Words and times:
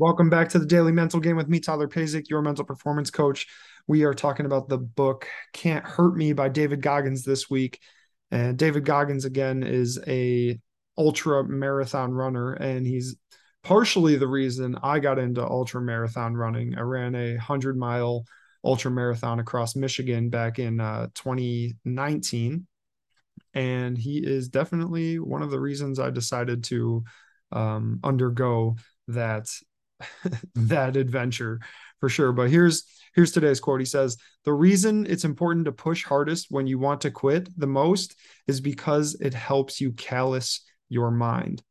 Welcome 0.00 0.30
back 0.30 0.48
to 0.48 0.58
the 0.58 0.64
Daily 0.64 0.92
Mental 0.92 1.20
Game 1.20 1.36
with 1.36 1.50
me, 1.50 1.60
Tyler 1.60 1.86
Pazik, 1.86 2.30
your 2.30 2.40
mental 2.40 2.64
performance 2.64 3.10
coach. 3.10 3.46
We 3.86 4.04
are 4.04 4.14
talking 4.14 4.46
about 4.46 4.66
the 4.66 4.78
book 4.78 5.28
Can't 5.52 5.84
Hurt 5.84 6.16
Me 6.16 6.32
by 6.32 6.48
David 6.48 6.80
Goggins 6.80 7.22
this 7.22 7.50
week. 7.50 7.82
And 8.30 8.56
David 8.56 8.86
Goggins 8.86 9.26
again 9.26 9.62
is 9.62 10.00
a 10.06 10.58
ultra 10.96 11.44
marathon 11.44 12.14
runner 12.14 12.54
and 12.54 12.86
he's 12.86 13.16
partially 13.62 14.16
the 14.16 14.26
reason 14.26 14.74
I 14.82 15.00
got 15.00 15.18
into 15.18 15.46
ultra 15.46 15.82
marathon 15.82 16.34
running. 16.34 16.78
I 16.78 16.80
ran 16.80 17.14
a 17.14 17.32
100 17.32 17.76
mile 17.76 18.24
ultra 18.64 18.90
marathon 18.90 19.38
across 19.38 19.76
Michigan 19.76 20.30
back 20.30 20.58
in 20.58 20.80
uh, 20.80 21.08
2019 21.14 22.66
and 23.52 23.98
he 23.98 24.16
is 24.16 24.48
definitely 24.48 25.18
one 25.18 25.42
of 25.42 25.50
the 25.50 25.60
reasons 25.60 26.00
I 26.00 26.08
decided 26.08 26.64
to 26.64 27.04
um, 27.52 28.00
undergo 28.02 28.76
that 29.08 29.50
that 30.54 30.96
adventure 30.96 31.60
for 32.00 32.08
sure. 32.08 32.32
But 32.32 32.50
here's 32.50 32.84
here's 33.14 33.32
today's 33.32 33.60
quote. 33.60 33.80
He 33.80 33.86
says, 33.86 34.16
"The 34.44 34.52
reason 34.52 35.06
it's 35.06 35.24
important 35.24 35.66
to 35.66 35.72
push 35.72 36.04
hardest 36.04 36.46
when 36.50 36.66
you 36.66 36.78
want 36.78 37.02
to 37.02 37.10
quit 37.10 37.48
the 37.58 37.66
most 37.66 38.16
is 38.46 38.60
because 38.60 39.14
it 39.20 39.34
helps 39.34 39.80
you 39.80 39.92
callous 39.92 40.62
your 40.88 41.10
mind." 41.10 41.62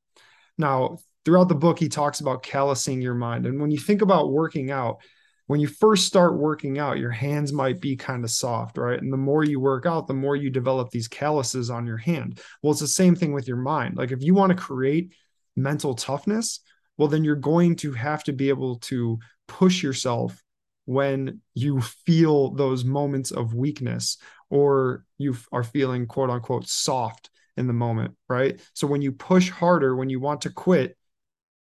Now, 0.58 0.98
throughout 1.26 1.50
the 1.50 1.56
book 1.56 1.80
he 1.80 1.90
talks 1.90 2.20
about 2.22 2.44
callousing 2.44 3.02
your 3.02 3.16
mind. 3.16 3.46
And 3.46 3.60
when 3.60 3.72
you 3.72 3.78
think 3.78 4.02
about 4.02 4.32
working 4.32 4.72
out, 4.72 5.02
when 5.48 5.60
you 5.60 5.68
first 5.68 6.06
start 6.06 6.38
working 6.38 6.78
out, 6.78 7.00
your 7.00 7.10
hands 7.10 7.52
might 7.52 7.82
be 7.82 7.96
kind 7.96 8.24
of 8.24 8.30
soft, 8.30 8.78
right? 8.78 9.02
And 9.02 9.12
the 9.12 9.18
more 9.18 9.44
you 9.44 9.60
work 9.60 9.88
out, 9.88 10.06
the 10.06 10.14
more 10.14 10.36
you 10.36 10.52
develop 10.52 10.92
these 10.92 11.08
calluses 11.08 11.72
on 11.72 11.88
your 11.88 11.98
hand. 11.98 12.40
Well, 12.62 12.72
it's 12.72 12.82
the 12.82 12.88
same 12.88 13.16
thing 13.16 13.34
with 13.34 13.48
your 13.48 13.58
mind. 13.58 13.98
Like 13.98 14.12
if 14.12 14.22
you 14.22 14.36
want 14.36 14.52
to 14.52 14.56
create 14.56 15.16
mental 15.56 15.96
toughness, 15.96 16.60
well, 17.00 17.08
then 17.08 17.24
you're 17.24 17.36
going 17.36 17.78
to 17.78 17.94
have 17.94 18.24
to 18.26 18.34
be 18.34 18.50
able 18.50 18.76
to 18.76 19.18
push 19.48 19.82
yourself 19.82 20.44
when 20.86 21.40
you 21.56 21.82
feel 21.82 22.52
those 22.52 22.84
moments 22.84 23.32
of 23.32 23.54
weakness 23.54 24.18
or 24.50 25.06
you 25.18 25.36
are 25.52 25.64
feeling 25.64 26.06
quote 26.06 26.30
unquote 26.30 26.68
soft 26.68 27.30
in 27.56 27.68
the 27.68 27.74
moment, 27.74 28.16
right? 28.28 28.60
So 28.74 28.86
when 28.86 29.02
you 29.02 29.14
push 29.14 29.50
harder, 29.50 29.96
when 29.96 30.10
you 30.10 30.20
want 30.20 30.42
to 30.42 30.50
quit, 30.50 30.98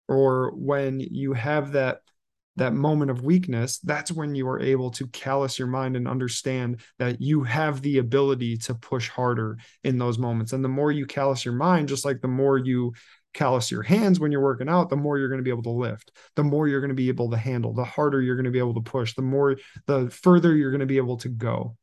or 0.08 0.52
when 0.56 1.00
you 1.00 1.34
have 1.34 1.74
that 1.74 2.00
that 2.58 2.74
moment 2.74 3.12
of 3.12 3.26
weakness, 3.26 3.80
that's 3.80 4.14
when 4.14 4.34
you 4.34 4.48
are 4.48 4.62
able 4.62 4.90
to 4.90 5.08
callous 5.08 5.60
your 5.60 5.68
mind 5.68 5.98
and 5.98 6.08
understand 6.08 6.80
that 7.00 7.20
you 7.20 7.44
have 7.44 7.82
the 7.82 7.98
ability 7.98 8.56
to 8.56 8.74
push 8.74 9.10
harder 9.10 9.58
in 9.84 9.98
those 9.98 10.18
moments. 10.18 10.54
And 10.54 10.64
the 10.64 10.70
more 10.70 10.90
you 10.90 11.06
callous 11.06 11.44
your 11.44 11.54
mind, 11.54 11.90
just 11.90 12.06
like 12.06 12.22
the 12.22 12.30
more 12.30 12.58
you 12.58 12.94
callous 13.36 13.70
your 13.70 13.84
hands 13.84 14.20
when 14.20 14.32
you're 14.32 14.42
working 14.42 14.70
out, 14.70 14.90
the 14.90 14.96
more 14.96 15.20
you're 15.20 15.28
going 15.30 15.40
to 15.40 15.44
be 15.44 15.52
able 15.52 15.62
to 15.64 15.70
lift, 15.70 16.12
the 16.36 16.44
more 16.44 16.68
you're 16.68 16.80
going 16.80 16.90
to 16.90 16.96
be 16.96 17.10
able 17.10 17.30
to 17.30 17.38
handle, 17.38 17.74
the 17.74 17.84
harder 17.84 18.22
you're 18.22 18.36
going 18.36 18.46
to 18.46 18.52
be 18.52 18.60
able 18.60 18.74
to 18.74 18.82
push, 18.82 19.14
the 19.14 19.22
more, 19.22 19.58
the 19.86 20.10
further 20.10 20.56
you're 20.56 20.72
going 20.72 20.80
to 20.80 20.86
be 20.88 20.98
able 20.98 21.18
to 21.18 21.30
go. 21.30 21.76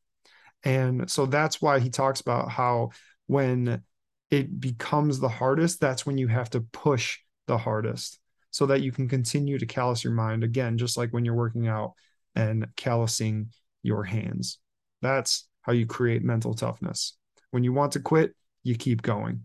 And 0.64 1.08
so 1.08 1.26
that's 1.26 1.60
why 1.60 1.78
he 1.78 1.90
talks 1.90 2.20
about 2.20 2.50
how 2.50 2.90
when 3.26 3.82
it 4.30 4.60
becomes 4.60 5.20
the 5.20 5.28
hardest, 5.28 5.80
that's 5.80 6.06
when 6.06 6.18
you 6.18 6.26
have 6.26 6.50
to 6.50 6.62
push 6.62 7.18
the 7.46 7.58
hardest 7.58 8.18
so 8.50 8.66
that 8.66 8.82
you 8.82 8.90
can 8.90 9.08
continue 9.08 9.58
to 9.58 9.66
callous 9.66 10.02
your 10.02 10.14
mind 10.14 10.42
again, 10.42 10.78
just 10.78 10.96
like 10.96 11.10
when 11.10 11.24
you're 11.24 11.34
working 11.34 11.68
out 11.68 11.92
and 12.34 12.66
callousing 12.76 13.52
your 13.82 14.04
hands. 14.04 14.58
That's 15.02 15.46
how 15.60 15.72
you 15.72 15.86
create 15.86 16.24
mental 16.24 16.54
toughness. 16.54 17.16
When 17.50 17.62
you 17.62 17.72
want 17.72 17.92
to 17.92 18.00
quit, 18.00 18.34
you 18.62 18.76
keep 18.76 19.02
going 19.02 19.42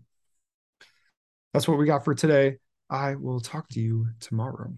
that's 1.58 1.66
what 1.66 1.76
we 1.76 1.86
got 1.86 2.04
for 2.04 2.14
today. 2.14 2.56
I 2.88 3.16
will 3.16 3.40
talk 3.40 3.68
to 3.70 3.80
you 3.80 4.06
tomorrow. 4.20 4.72